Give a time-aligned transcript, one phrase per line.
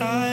[0.00, 0.29] side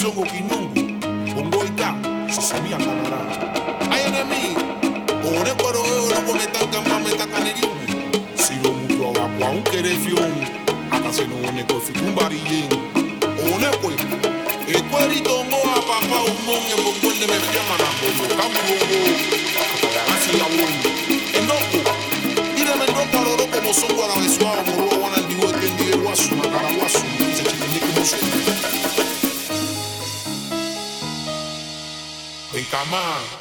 [0.00, 0.80] kurukoro kisongo kinyongo.
[1.34, 1.94] Bongo ita,
[2.32, 3.20] sisemi akanara.
[3.90, 4.56] Ayene mi,
[5.28, 7.76] one kwaro oro ko metanka mama takanerimu.
[8.34, 10.32] Siro mutu abakwa un kerefion.
[10.90, 12.68] Akase no one kwe fikumbari yen.
[13.52, 13.92] One kwe,
[14.68, 18.34] ekwerito ngo apapa umon ebo kwende me fiama na bono.
[18.38, 18.98] Kamburongo,
[19.60, 20.80] akagarasi ya woni.
[21.38, 21.78] Enoko,
[22.56, 24.79] ire me ndo paroro como son guarabesua moro wana ndiwe
[32.80, 33.39] Shaman.